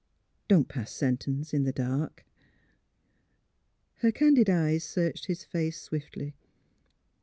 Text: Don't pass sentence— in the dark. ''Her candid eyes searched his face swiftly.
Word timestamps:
Don't 0.47 0.67
pass 0.67 0.91
sentence— 0.91 1.53
in 1.53 1.61
the 1.63 1.71
dark. 1.71 2.25
''Her 4.01 4.11
candid 4.11 4.49
eyes 4.49 4.83
searched 4.83 5.27
his 5.27 5.43
face 5.43 5.79
swiftly. 5.79 6.33